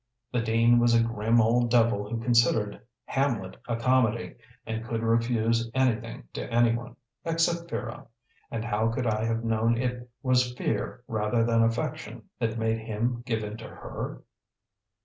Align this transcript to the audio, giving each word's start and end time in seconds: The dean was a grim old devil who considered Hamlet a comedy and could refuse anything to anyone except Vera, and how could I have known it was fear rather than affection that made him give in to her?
The 0.31 0.41
dean 0.41 0.79
was 0.79 0.95
a 0.95 1.03
grim 1.03 1.39
old 1.39 1.69
devil 1.69 2.09
who 2.09 2.19
considered 2.23 2.81
Hamlet 3.05 3.55
a 3.67 3.75
comedy 3.75 4.33
and 4.65 4.83
could 4.83 5.03
refuse 5.03 5.69
anything 5.75 6.23
to 6.33 6.51
anyone 6.51 6.95
except 7.23 7.69
Vera, 7.69 8.07
and 8.49 8.65
how 8.65 8.87
could 8.89 9.05
I 9.05 9.25
have 9.25 9.43
known 9.43 9.77
it 9.77 10.09
was 10.23 10.55
fear 10.55 11.03
rather 11.07 11.43
than 11.45 11.61
affection 11.61 12.23
that 12.39 12.57
made 12.57 12.79
him 12.79 13.21
give 13.27 13.43
in 13.43 13.57
to 13.57 13.69
her? 13.69 14.23